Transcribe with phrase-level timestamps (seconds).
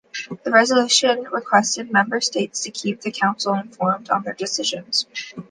[0.43, 5.05] The Resolution requested Member States to keep the Council informed on their decisions.